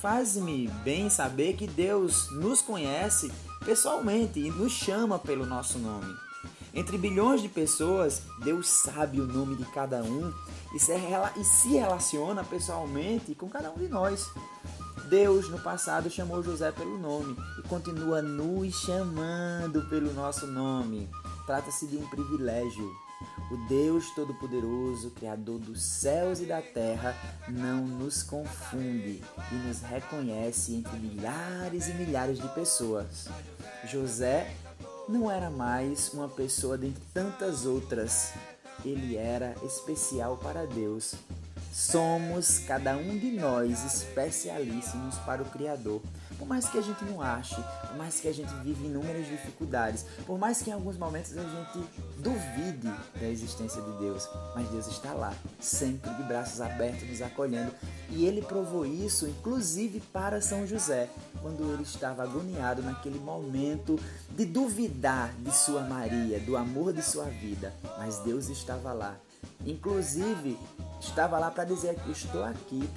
Faz-me 0.00 0.68
bem 0.84 1.08
saber 1.08 1.54
que 1.54 1.66
Deus 1.66 2.30
nos 2.32 2.60
conhece 2.60 3.32
pessoalmente 3.64 4.38
e 4.38 4.50
nos 4.50 4.72
chama 4.72 5.18
pelo 5.18 5.46
nosso 5.46 5.78
nome. 5.78 6.14
Entre 6.74 6.98
bilhões 6.98 7.40
de 7.40 7.48
pessoas, 7.48 8.20
Deus 8.42 8.68
sabe 8.68 9.20
o 9.20 9.26
nome 9.26 9.56
de 9.56 9.64
cada 9.66 10.02
um 10.02 10.32
e 10.74 10.78
se 10.78 10.92
relaciona 11.68 12.44
pessoalmente 12.44 13.34
com 13.34 13.48
cada 13.48 13.70
um 13.70 13.78
de 13.78 13.88
nós. 13.88 14.28
Deus, 15.08 15.48
no 15.48 15.58
passado, 15.60 16.10
chamou 16.10 16.42
José 16.42 16.72
pelo 16.72 16.98
nome 16.98 17.36
e 17.58 17.68
continua 17.68 18.20
nos 18.20 18.74
chamando 18.80 19.82
pelo 19.88 20.12
nosso 20.12 20.46
nome. 20.46 21.08
Trata-se 21.46 21.86
de 21.86 21.96
um 21.96 22.06
privilégio. 22.06 22.94
O 23.50 23.56
Deus 23.68 24.10
Todo-Poderoso, 24.14 25.10
Criador 25.10 25.58
dos 25.58 25.82
céus 25.82 26.40
e 26.40 26.46
da 26.46 26.60
terra, 26.60 27.14
não 27.48 27.86
nos 27.86 28.22
confunde 28.22 29.22
e 29.52 29.54
nos 29.66 29.80
reconhece 29.82 30.74
entre 30.74 30.96
milhares 30.98 31.88
e 31.88 31.94
milhares 31.94 32.38
de 32.38 32.48
pessoas. 32.48 33.28
José 33.84 34.54
não 35.08 35.30
era 35.30 35.50
mais 35.50 36.12
uma 36.14 36.28
pessoa 36.28 36.78
dentre 36.78 37.02
tantas 37.12 37.66
outras. 37.66 38.32
Ele 38.84 39.16
era 39.16 39.54
especial 39.62 40.36
para 40.38 40.66
Deus. 40.66 41.14
Somos, 41.72 42.60
cada 42.60 42.96
um 42.96 43.18
de 43.18 43.32
nós, 43.32 43.84
especialíssimos 43.84 45.16
para 45.26 45.42
o 45.42 45.50
Criador. 45.50 46.00
Por 46.38 46.46
mais 46.46 46.68
que 46.68 46.78
a 46.78 46.82
gente 46.82 47.04
não 47.04 47.20
ache, 47.20 47.56
por 47.86 47.96
mais 47.96 48.20
que 48.20 48.28
a 48.28 48.34
gente 48.34 48.52
vive 48.62 48.86
inúmeras 48.86 49.26
dificuldades, 49.26 50.04
por 50.26 50.38
mais 50.38 50.62
que 50.62 50.70
em 50.70 50.72
alguns 50.72 50.96
momentos 50.96 51.36
a 51.36 51.42
gente 51.42 51.88
duvide 52.18 52.92
da 53.20 53.26
existência 53.26 53.80
de 53.80 53.92
Deus, 53.98 54.28
mas 54.54 54.68
Deus 54.68 54.86
está 54.86 55.12
lá, 55.12 55.32
sempre 55.60 56.12
de 56.14 56.22
braços 56.24 56.60
abertos, 56.60 57.08
nos 57.08 57.22
acolhendo. 57.22 57.72
E 58.10 58.26
ele 58.26 58.42
provou 58.42 58.84
isso, 58.84 59.26
inclusive 59.26 60.00
para 60.12 60.40
São 60.40 60.66
José, 60.66 61.08
quando 61.40 61.72
ele 61.72 61.82
estava 61.82 62.22
agoniado 62.22 62.82
naquele 62.82 63.18
momento 63.18 63.98
de 64.30 64.44
duvidar 64.44 65.32
de 65.38 65.54
sua 65.54 65.82
Maria, 65.82 66.40
do 66.40 66.56
amor 66.56 66.92
de 66.92 67.02
sua 67.02 67.24
vida. 67.24 67.72
Mas 67.98 68.18
Deus 68.18 68.48
estava 68.48 68.92
lá. 68.92 69.16
Inclusive, 69.64 70.58
estava 71.00 71.38
lá 71.38 71.50
para 71.50 71.64
dizer 71.64 71.94
que 71.96 72.10
estou 72.10 72.44
aqui 72.44 72.88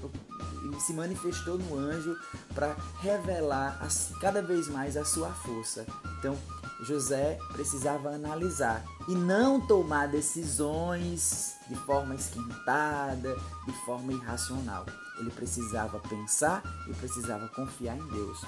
se 0.79 0.93
manifestou 0.93 1.57
no 1.57 1.77
anjo 1.77 2.17
para 2.53 2.75
revelar 2.99 3.79
cada 4.19 4.41
vez 4.41 4.67
mais 4.67 4.97
a 4.97 5.05
sua 5.05 5.29
força. 5.29 5.85
Então, 6.19 6.37
José 6.81 7.39
precisava 7.53 8.09
analisar 8.09 8.83
e 9.07 9.15
não 9.15 9.65
tomar 9.65 10.07
decisões 10.07 11.55
de 11.67 11.75
forma 11.75 12.15
esquentada, 12.15 13.35
de 13.65 13.73
forma 13.85 14.13
irracional. 14.13 14.85
Ele 15.19 15.31
precisava 15.31 15.99
pensar 15.99 16.61
e 16.87 16.93
precisava 16.93 17.47
confiar 17.49 17.97
em 17.97 18.07
Deus. 18.07 18.41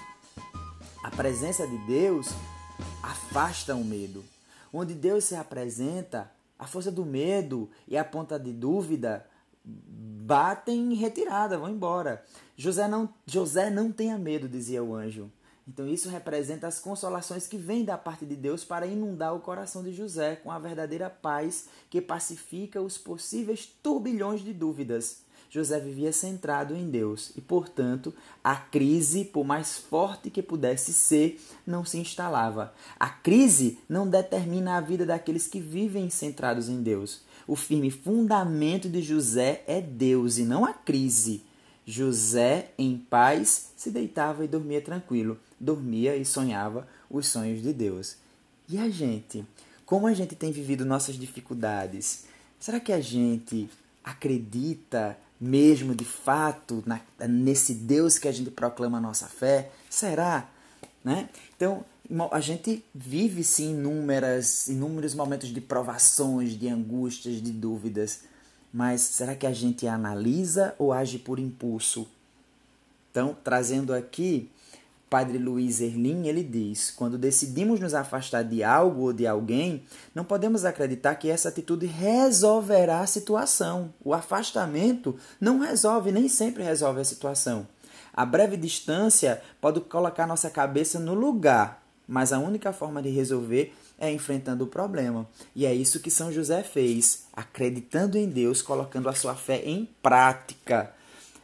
A 1.04 1.10
presença 1.10 1.66
de 1.66 1.78
Deus 1.80 2.28
afasta 3.02 3.76
o 3.76 3.84
medo. 3.84 4.24
Onde 4.72 4.94
Deus 4.94 5.24
se 5.24 5.36
apresenta, 5.36 6.30
a 6.60 6.68
força 6.68 6.92
do 6.92 7.06
medo 7.06 7.70
e 7.88 7.98
a 7.98 8.04
ponta 8.04 8.38
de 8.38 8.52
dúvida 8.52 9.26
batem 9.64 10.92
em 10.92 10.96
retirada, 10.96 11.58
vão 11.58 11.70
embora. 11.70 12.24
José 12.58 12.88
não, 12.88 13.10
José 13.26 13.70
não 13.70 13.92
tenha 13.92 14.18
medo, 14.18 14.50
dizia 14.50 14.84
o 14.84 14.94
anjo. 14.94 15.32
Então 15.68 15.88
isso 15.88 16.10
representa 16.10 16.68
as 16.68 16.80
consolações 16.80 17.48
que 17.48 17.58
vêm 17.58 17.86
da 17.86 17.98
parte 17.98 18.26
de 18.26 18.36
Deus 18.36 18.66
para 18.66 18.88
inundar 18.88 19.36
o 19.36 19.40
coração 19.40 19.84
de 19.84 19.94
José 19.94 20.36
com 20.36 20.52
a 20.52 20.60
verdadeira 20.60 21.10
paz 21.10 21.70
que 21.90 22.02
pacifica 22.02 22.82
os 22.82 22.98
possíveis 22.98 23.66
turbilhões 23.82 24.42
de 24.42 24.52
dúvidas. 24.52 25.22
José 25.50 25.80
vivia 25.80 26.14
centrado 26.14 26.76
em 26.76 26.90
Deus 26.90 27.32
e, 27.36 27.42
portanto, 27.42 28.14
a 28.44 28.56
crise, 28.56 29.26
por 29.26 29.44
mais 29.44 29.78
forte 29.78 30.30
que 30.30 30.44
pudesse 30.44 30.94
ser, 30.94 31.42
não 31.66 31.84
se 31.84 31.98
instalava. 31.98 32.74
A 33.00 33.10
crise 33.10 33.80
não 33.90 34.08
determina 34.08 34.78
a 34.78 34.82
vida 34.82 35.08
daqueles 35.08 35.48
que 35.48 35.60
vivem 35.60 36.10
centrados 36.10 36.70
em 36.70 36.84
Deus. 36.84 37.22
O 37.48 37.56
firme 37.56 37.90
fundamento 37.90 38.88
de 38.88 39.02
José 39.02 39.64
é 39.66 39.82
Deus 39.82 40.38
e 40.38 40.44
não 40.44 40.64
a 40.64 40.72
crise. 40.72 41.42
José, 41.84 42.70
em 42.78 42.96
paz, 42.96 43.72
se 43.76 43.90
deitava 43.90 44.46
e 44.46 44.48
dormia 44.48 44.80
tranquilo. 44.80 45.40
Dormia 45.60 46.16
e 46.16 46.24
sonhava 46.24 46.88
os 47.10 47.26
sonhos 47.26 47.64
de 47.64 47.74
Deus. 47.74 48.18
E 48.70 48.78
a 48.78 48.88
gente? 48.88 49.44
Como 49.84 50.06
a 50.06 50.14
gente 50.14 50.36
tem 50.36 50.52
vivido 50.52 50.86
nossas 50.86 51.16
dificuldades? 51.16 52.26
Será 52.60 52.80
que 52.80 52.94
a 52.94 53.02
gente 53.02 53.68
acredita 54.04 55.18
mesmo 55.40 55.96
de 55.96 56.06
fato 56.06 56.84
na, 56.86 57.00
nesse 57.28 57.74
Deus 57.74 58.18
que 58.18 58.28
a 58.28 58.32
gente 58.32 58.52
proclama 58.52 58.98
a 58.98 59.02
nossa 59.02 59.28
fé? 59.28 59.72
Será? 59.90 60.50
Né? 61.04 61.30
Então, 61.56 61.86
a 62.32 62.40
gente 62.40 62.84
vive 62.94 63.44
sim 63.44 63.72
inúmeras, 63.72 64.68
inúmeros 64.68 65.14
momentos 65.14 65.50
de 65.50 65.62
provações, 65.62 66.58
de 66.58 66.68
angústias, 66.68 67.42
de 67.42 67.52
dúvidas, 67.52 68.22
mas 68.74 69.02
será 69.02 69.36
que 69.36 69.48
a 69.48 69.54
gente 69.54 69.88
analisa 69.88 70.76
ou 70.78 70.92
age 70.92 71.20
por 71.20 71.40
impulso? 71.40 72.08
Então, 73.12 73.36
trazendo 73.44 73.94
aqui, 73.94 74.50
Padre 75.10 75.38
Luiz 75.38 75.82
Erlim, 75.82 76.28
ele 76.28 76.44
diz: 76.44 76.92
quando 76.92 77.18
decidimos 77.18 77.80
nos 77.80 77.94
afastar 77.94 78.44
de 78.44 78.64
algo 78.64 79.02
ou 79.04 79.14
de 79.14 79.26
alguém, 79.26 79.84
não 80.14 80.24
podemos 80.24 80.66
acreditar 80.66 81.16
que 81.16 81.30
essa 81.30 81.50
atitude 81.50 81.88
resolverá 81.88 83.00
a 83.00 83.08
situação. 83.08 83.94
O 84.04 84.14
afastamento 84.14 85.16
não 85.42 85.60
resolve, 85.60 86.12
nem 86.12 86.30
sempre 86.30 86.64
resolve 86.64 87.02
a 87.02 87.06
situação. 87.06 87.68
A 88.14 88.26
breve 88.26 88.58
distância 88.58 89.42
pode 89.60 89.80
colocar 89.82 90.28
nossa 90.28 90.50
cabeça 90.50 91.00
no 91.00 91.14
lugar, 91.14 91.84
mas 92.08 92.32
a 92.32 92.40
única 92.40 92.72
forma 92.72 93.02
de 93.02 93.10
resolver 93.10 93.74
é 93.98 94.12
enfrentando 94.12 94.64
o 94.64 94.68
problema. 94.68 95.28
E 95.56 95.66
é 95.66 95.74
isso 95.74 96.00
que 96.00 96.12
São 96.12 96.32
José 96.32 96.64
fez, 96.64 97.26
acreditando 97.34 98.18
em 98.18 98.28
Deus, 98.28 98.62
colocando 98.62 99.10
a 99.10 99.16
sua 99.16 99.36
fé 99.36 99.62
em 99.66 99.88
prática. 100.02 100.94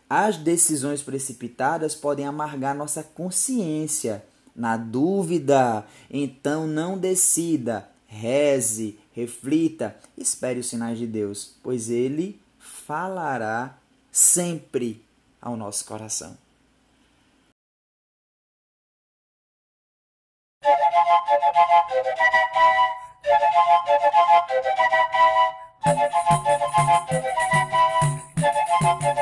As 0.10 0.38
decisões 0.38 1.02
precipitadas 1.02 1.96
podem 1.96 2.26
amargar 2.26 2.76
nossa 2.76 3.04
consciência. 3.04 4.24
Na 4.56 4.78
dúvida, 4.78 5.86
então 6.10 6.66
não 6.66 6.98
decida, 6.98 7.90
reze, 8.08 8.98
reflita, 9.12 9.96
espere 10.18 10.60
os 10.60 10.68
sinais 10.68 10.98
de 10.98 11.06
Deus, 11.06 11.56
pois 11.62 11.90
ele 11.90 12.40
falará 12.58 13.78
sempre 14.12 15.04
ao 15.42 15.58
nosso 15.58 15.84
coração. 15.84 16.38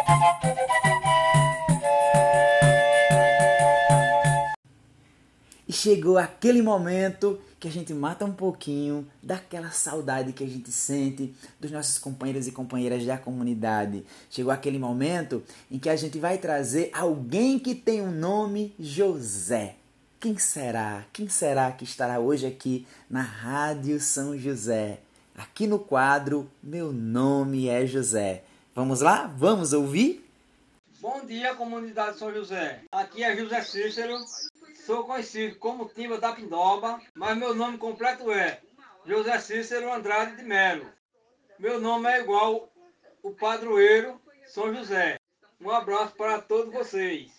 E 0.10 0.13
chegou 5.84 6.18
aquele 6.18 6.62
momento 6.62 7.42
que 7.60 7.68
a 7.68 7.72
gente 7.72 7.94
mata 7.94 8.24
um 8.24 8.32
pouquinho 8.32 9.06
daquela 9.22 9.70
saudade 9.70 10.32
que 10.32 10.42
a 10.42 10.48
gente 10.48 10.72
sente 10.72 11.36
dos 11.60 11.72
nossos 11.72 11.98
companheiros 11.98 12.48
e 12.48 12.54
companheiras 12.54 13.06
da 13.06 13.18
comunidade. 13.18 14.06
Chegou 14.30 14.54
aquele 14.54 14.80
momento 14.80 15.44
em 15.70 15.78
que 15.78 15.90
a 15.90 15.96
gente 15.98 16.18
vai 16.20 16.38
trazer 16.38 16.90
alguém 16.94 17.60
que 17.60 17.76
tem 17.76 18.00
o 18.00 18.06
um 18.06 18.12
nome 18.12 18.74
José. 18.80 19.76
Quem 20.22 20.38
será? 20.38 21.04
Quem 21.12 21.28
será 21.28 21.70
que 21.74 21.84
estará 21.84 22.18
hoje 22.18 22.46
aqui 22.48 22.88
na 23.10 23.22
Rádio 23.22 24.00
São 24.00 24.38
José? 24.38 25.00
Aqui 25.36 25.68
no 25.68 25.80
quadro 25.80 26.50
Meu 26.64 26.94
Nome 26.94 27.68
é 27.68 27.86
José. 27.86 28.46
Vamos 28.74 29.02
lá? 29.02 29.28
Vamos 29.36 29.74
ouvir? 29.74 30.26
Bom 31.02 31.26
dia, 31.26 31.54
comunidade 31.56 32.18
São 32.18 32.34
José. 32.34 32.84
Aqui 32.90 33.22
é 33.22 33.36
José 33.36 33.62
Cícero. 33.64 34.16
Sou 34.86 35.06
conhecido 35.06 35.58
como 35.60 35.88
Timba 35.88 36.18
da 36.18 36.34
Pindoba, 36.34 37.00
mas 37.16 37.38
meu 37.38 37.56
nome 37.56 37.78
completo 37.78 38.30
é 38.30 38.60
José 39.06 39.40
Cícero 39.40 39.94
Andrade 39.94 40.36
de 40.36 40.44
Melo. 40.44 40.86
Meu 41.58 41.80
nome 41.80 42.10
é 42.10 42.20
igual 42.20 42.70
o 43.22 43.32
padroeiro 43.32 44.20
São 44.46 44.76
José. 44.76 45.18
Um 45.62 45.72
abraço 45.72 46.14
para 46.18 46.42
todos 46.42 46.74
vocês. 46.74 47.32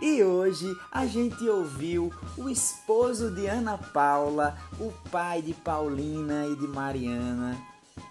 E 0.00 0.22
hoje 0.22 0.72
a 0.92 1.06
gente 1.06 1.48
ouviu 1.48 2.12
o 2.36 2.48
esposo 2.48 3.34
de 3.34 3.46
Ana 3.46 3.76
Paula, 3.76 4.56
o 4.78 4.92
pai 5.10 5.42
de 5.42 5.54
Paulina 5.54 6.46
e 6.46 6.54
de 6.54 6.68
Mariana, 6.68 7.58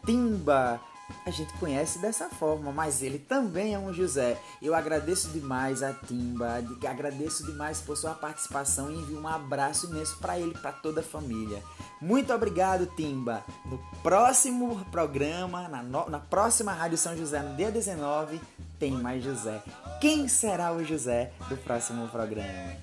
Timba. 0.06 0.82
A 1.26 1.30
gente 1.30 1.54
conhece 1.54 2.00
dessa 2.00 2.30
forma, 2.30 2.72
mas 2.72 3.02
ele 3.02 3.20
também 3.20 3.74
é 3.74 3.80
um 3.80 3.94
José. 3.94 4.38
Eu 4.62 4.74
agradeço 4.74 5.30
demais 5.30 5.84
a 5.84 5.94
Timba, 5.94 6.64
agradeço 6.88 7.46
demais 7.46 7.82
por 7.82 7.98
sua 7.98 8.14
participação 8.14 8.92
e 8.92 8.96
envio 8.96 9.20
um 9.20 9.28
abraço 9.28 9.88
imenso 9.88 10.18
para 10.20 10.40
ele 10.40 10.54
para 10.54 10.72
toda 10.72 11.02
a 11.02 11.04
família. 11.04 11.62
Muito 12.02 12.34
obrigado, 12.34 12.86
Timba. 12.96 13.44
No 13.66 13.78
próximo 14.02 14.86
programa, 14.92 15.68
na, 15.68 15.84
no, 15.84 16.10
na 16.10 16.20
próxima 16.20 16.72
Rádio 16.72 16.98
São 16.98 17.16
José, 17.16 17.42
no 17.42 17.56
dia 17.56 17.72
19, 17.72 18.40
tem 18.80 18.92
mais 18.92 19.24
José. 19.24 19.62
Quem 20.00 20.28
será 20.28 20.72
o 20.72 20.84
José 20.84 21.32
do 21.50 21.58
próximo 21.58 22.08
programa? 22.10 22.76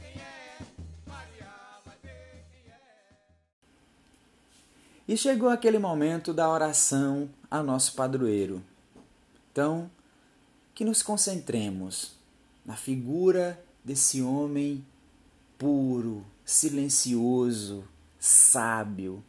E 5.07 5.17
chegou 5.19 5.51
aquele 5.51 5.79
momento 5.79 6.33
da 6.33 6.49
oração 6.49 7.29
ao 7.55 7.63
nosso 7.63 7.93
padroeiro. 7.95 8.61
Então, 9.53 9.89
que 10.75 10.85
nos 10.85 11.03
concentremos 11.03 12.17
na 12.67 12.75
figura 12.75 13.63
desse 13.85 14.21
homem 14.21 14.85
puro, 15.57 16.25
silencioso, 16.45 17.85
sábio. 18.19 19.23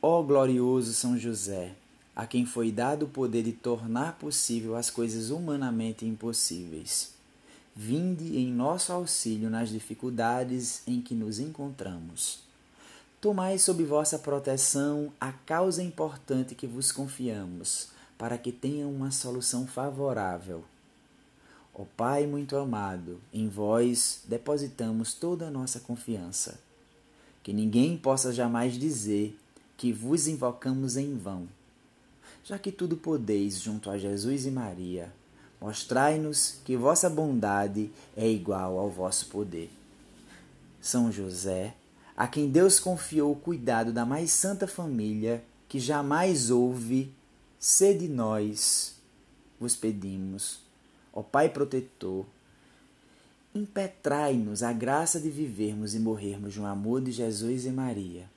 Ó 0.00 0.22
glorioso 0.22 0.92
São 0.92 1.18
José, 1.18 1.74
a 2.14 2.24
quem 2.24 2.46
foi 2.46 2.70
dado 2.70 3.06
o 3.06 3.08
poder 3.08 3.42
de 3.42 3.52
tornar 3.52 4.16
possível 4.18 4.76
as 4.76 4.90
coisas 4.90 5.30
humanamente 5.30 6.06
impossíveis. 6.06 7.12
vinde 7.74 8.38
em 8.38 8.52
nosso 8.52 8.92
auxílio 8.92 9.50
nas 9.50 9.70
dificuldades 9.70 10.82
em 10.86 11.00
que 11.00 11.14
nos 11.14 11.40
encontramos. 11.40 12.43
Tomai 13.24 13.56
sob 13.58 13.82
vossa 13.84 14.18
proteção 14.18 15.10
a 15.18 15.32
causa 15.32 15.82
importante 15.82 16.54
que 16.54 16.66
vos 16.66 16.92
confiamos, 16.92 17.88
para 18.18 18.36
que 18.36 18.52
tenha 18.52 18.86
uma 18.86 19.10
solução 19.10 19.66
favorável. 19.66 20.62
Ó 21.74 21.86
Pai 21.96 22.26
muito 22.26 22.54
amado, 22.54 23.18
em 23.32 23.48
vós 23.48 24.20
depositamos 24.28 25.14
toda 25.14 25.46
a 25.46 25.50
nossa 25.50 25.80
confiança. 25.80 26.60
Que 27.42 27.50
ninguém 27.54 27.96
possa 27.96 28.30
jamais 28.30 28.74
dizer 28.74 29.34
que 29.78 29.90
vos 29.90 30.28
invocamos 30.28 30.98
em 30.98 31.16
vão. 31.16 31.48
Já 32.44 32.58
que 32.58 32.70
tudo 32.70 32.94
podeis 32.94 33.58
junto 33.58 33.88
a 33.88 33.96
Jesus 33.96 34.44
e 34.44 34.50
Maria, 34.50 35.10
mostrai-nos 35.58 36.58
que 36.62 36.76
vossa 36.76 37.08
bondade 37.08 37.90
é 38.14 38.28
igual 38.28 38.78
ao 38.78 38.90
vosso 38.90 39.28
poder. 39.28 39.70
São 40.78 41.10
José, 41.10 41.74
a 42.16 42.28
quem 42.28 42.48
Deus 42.48 42.78
confiou 42.78 43.32
o 43.32 43.36
cuidado 43.36 43.92
da 43.92 44.04
mais 44.04 44.30
santa 44.30 44.66
família 44.66 45.44
que 45.68 45.80
jamais 45.80 46.50
houve, 46.50 47.12
sede 47.58 48.08
nós, 48.08 48.96
vos 49.58 49.74
pedimos, 49.74 50.60
ó 51.12 51.22
Pai 51.22 51.48
protetor, 51.48 52.24
impetrai-nos 53.54 54.62
a 54.62 54.72
graça 54.72 55.20
de 55.20 55.30
vivermos 55.30 55.94
e 55.94 55.98
morrermos 55.98 56.56
no 56.56 56.66
amor 56.66 57.00
de 57.00 57.10
Jesus 57.10 57.66
e 57.66 57.70
Maria. 57.70 58.30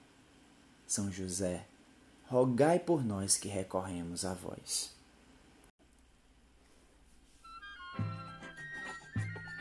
São 0.88 1.12
José, 1.12 1.66
rogai 2.28 2.80
por 2.80 3.06
nós 3.06 3.38
que 3.38 3.48
recorremos 3.48 4.26
a 4.26 4.34
vós. 4.34 4.97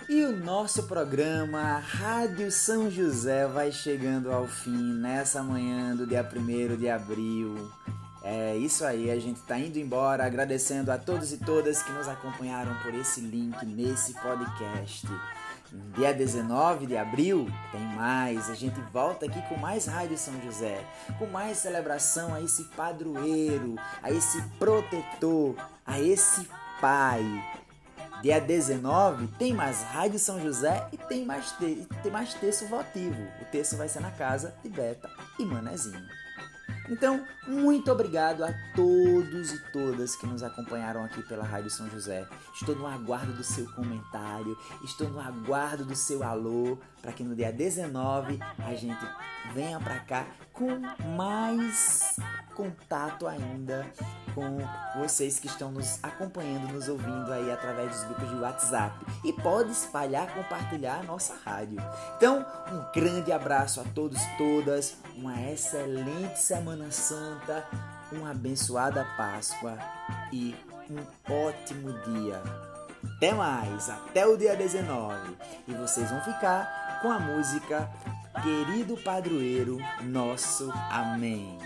E 0.09 0.23
o 0.23 0.37
nosso 0.37 0.85
programa 0.85 1.79
Rádio 1.79 2.53
São 2.53 2.89
José 2.89 3.45
vai 3.45 3.73
chegando 3.73 4.31
ao 4.31 4.47
fim 4.47 4.95
nessa 5.01 5.43
manhã 5.43 5.97
do 5.97 6.07
dia 6.07 6.23
1 6.25 6.77
de 6.77 6.89
abril. 6.89 7.73
É 8.23 8.57
isso 8.57 8.85
aí, 8.85 9.11
a 9.11 9.19
gente 9.19 9.39
está 9.39 9.59
indo 9.59 9.81
embora 9.81 10.25
agradecendo 10.25 10.93
a 10.93 10.99
todos 10.99 11.33
e 11.33 11.39
todas 11.39 11.83
que 11.83 11.91
nos 11.91 12.07
acompanharam 12.07 12.73
por 12.85 12.95
esse 12.95 13.21
link 13.21 13.67
nesse 13.67 14.15
podcast. 14.15 15.09
Dia 15.97 16.15
19 16.15 16.87
de 16.87 16.97
abril 16.97 17.51
tem 17.73 17.85
mais, 17.97 18.49
a 18.49 18.55
gente 18.55 18.81
volta 18.93 19.27
aqui 19.27 19.43
com 19.49 19.57
mais 19.57 19.87
Rádio 19.87 20.17
São 20.17 20.41
José, 20.41 20.85
com 21.19 21.27
mais 21.27 21.59
celebração 21.59 22.33
a 22.33 22.41
esse 22.41 22.63
padroeiro, 22.77 23.75
a 24.01 24.13
esse 24.13 24.41
protetor, 24.57 25.57
a 25.85 26.01
esse 26.01 26.49
pai 26.81 27.25
Dia 28.23 28.41
19 28.41 29.29
tem 29.39 29.53
mais 29.53 29.83
Rádio 29.83 30.19
São 30.19 30.41
José 30.41 30.89
e 30.93 30.97
tem 30.97 31.25
mais, 31.25 31.53
te 31.53 31.87
tem 32.03 32.11
mais 32.11 32.35
texto 32.35 32.67
votivo. 32.67 33.23
O 33.41 33.45
texto 33.47 33.77
vai 33.77 33.89
ser 33.89 34.01
na 34.01 34.11
casa 34.11 34.55
de 34.63 34.69
Beta 34.69 35.09
e 35.39 35.45
Manezinho. 35.45 36.26
Então, 36.89 37.25
muito 37.47 37.91
obrigado 37.91 38.45
a 38.45 38.53
todos 38.75 39.53
e 39.53 39.59
todas 39.73 40.15
que 40.17 40.27
nos 40.27 40.43
acompanharam 40.43 41.05
aqui 41.05 41.23
pela 41.23 41.45
Rádio 41.45 41.71
São 41.71 41.89
José. 41.91 42.27
Estou 42.55 42.77
no 42.77 42.87
aguardo 42.87 43.33
do 43.33 43.45
seu 43.45 43.67
comentário, 43.73 44.57
estou 44.85 45.09
no 45.09 45.21
aguardo 45.21 45.85
do 45.85 45.97
seu 45.97 46.23
alô, 46.23 46.79
para 47.03 47.13
que 47.13 47.25
no 47.25 47.35
dia 47.35 47.53
19 47.53 48.39
a 48.59 48.75
gente 48.75 49.07
venha 49.55 49.79
para 49.81 50.01
cá 50.01 50.27
com 50.53 50.81
mais 51.17 52.17
contato 52.55 53.27
ainda 53.27 53.87
com 54.35 54.59
vocês 55.01 55.39
que 55.39 55.47
estão 55.47 55.71
nos 55.71 55.99
acompanhando, 56.03 56.73
nos 56.73 56.89
ouvindo 56.89 57.33
aí 57.33 57.51
através 57.51 57.91
dos 57.91 58.05
grupos 58.05 58.29
de 58.29 58.37
WhatsApp. 58.37 58.95
E 59.25 59.33
pode 59.33 59.73
espalhar, 59.73 60.35
compartilhar 60.35 61.01
a 61.01 61.03
nossa 61.03 61.35
rádio. 61.43 61.79
Então, 62.17 62.45
um 62.71 62.93
grande 62.93 63.33
abraço 63.33 63.81
a 63.81 63.85
todos 63.85 64.21
e 64.23 64.37
todas, 64.37 64.97
uma 65.17 65.41
excelente 65.51 66.39
Semana 66.39 66.76
Santa, 66.91 67.67
uma 68.13 68.31
abençoada 68.31 69.07
Páscoa 69.17 69.79
e 70.33 70.55
um 70.91 71.33
ótimo 71.33 71.93
dia. 72.05 72.43
Até 73.17 73.33
mais, 73.33 73.89
até 73.89 74.27
o 74.27 74.37
dia 74.37 74.55
19. 74.57 75.37
E 75.67 75.75
vocês 75.75 76.11
vão 76.11 76.21
ficar 76.21 77.01
com 77.03 77.11
a 77.11 77.19
música 77.19 77.91
Querido 78.43 78.97
Padroeiro 78.97 79.79
Nosso. 80.03 80.71
Amém. 80.91 81.59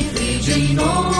José 0.00 0.40
sempre 0.40 1.19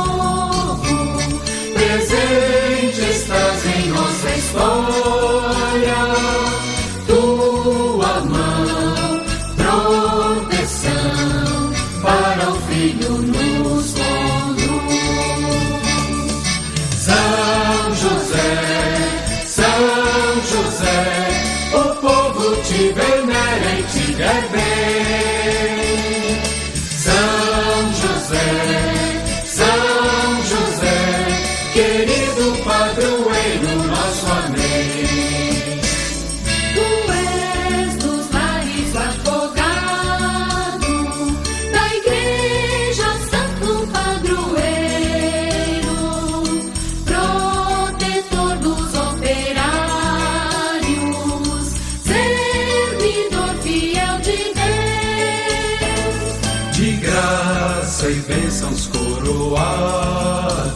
coroado. 59.30 60.70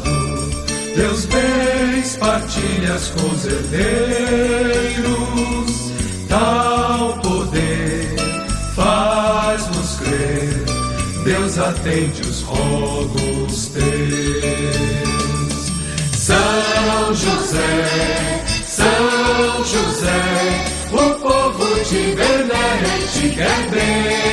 Teus 0.95 1.25
bens 1.27 2.17
partilhas 2.17 3.09
com 3.11 3.27
os 3.29 3.45
herdeiros, 3.45 5.03
tal 6.29 7.19
poder 7.19 8.15
faz-nos 8.75 9.97
crer. 9.99 10.65
Deus 11.25 11.59
atende 11.59 12.23
os 12.23 12.43
rogos 12.43 13.69
teus. 13.69 13.85
São 16.17 17.15
José, 17.15 18.45
São 18.67 19.65
José, 19.65 20.65
o 20.93 21.15
povo 21.21 21.67
te 21.85 22.15
venera 22.15 22.99
e 22.99 23.07
te 23.09 23.29
quer 23.35 23.71
bem. 23.71 24.24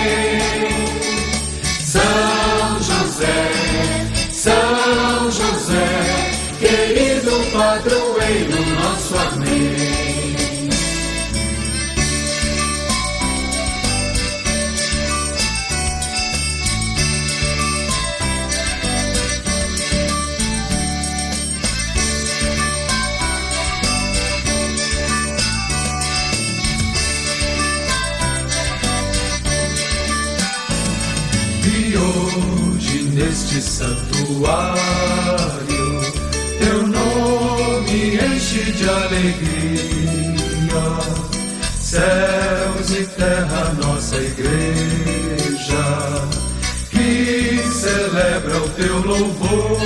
enche 38.51 38.71
de 38.73 38.89
alegria. 38.89 40.41
Céus 41.79 42.91
e 42.91 43.05
terra, 43.05 43.73
nossa 43.81 44.17
igreja, 44.17 45.83
que 46.89 47.61
celebra 47.69 48.57
o 48.57 48.69
teu 48.69 48.97
louvor. 48.99 49.79